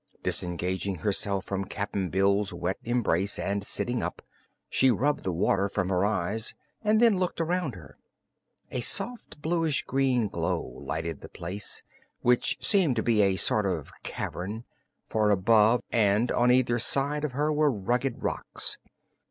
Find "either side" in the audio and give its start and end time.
16.51-17.23